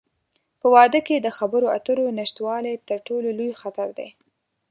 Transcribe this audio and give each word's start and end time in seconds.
په 0.59 0.67
واده 0.75 0.99
کې 1.07 1.15
د 1.19 1.27
خبرو 1.37 1.67
اترو 1.77 2.05
نشتوالی، 2.19 2.75
تر 2.87 2.97
ټولو 3.07 3.27
لوی 3.37 3.53
خطر 3.61 3.87
دی. 3.97 4.09